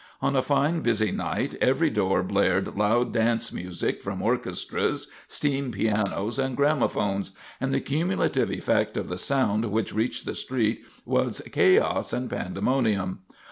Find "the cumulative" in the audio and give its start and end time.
7.71-8.49